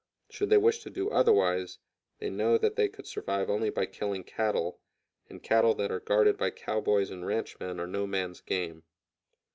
Should 0.31 0.49
they 0.49 0.57
wish 0.57 0.79
to 0.79 0.89
do 0.89 1.11
otherwise 1.11 1.77
they 2.17 2.31
know 2.31 2.57
that 2.57 2.75
they 2.75 2.87
could 2.89 3.05
survive 3.05 3.51
only 3.51 3.69
by 3.69 3.85
killing 3.85 4.23
cattle, 4.23 4.79
and 5.29 5.43
cattle 5.43 5.75
that 5.75 5.91
are 5.91 5.99
guarded 5.99 6.37
by 6.39 6.49
cowboys 6.49 7.11
and 7.11 7.23
ranchmen 7.23 7.79
are 7.79 7.85
no 7.85 8.07
man's 8.07 8.41
game. 8.41 8.81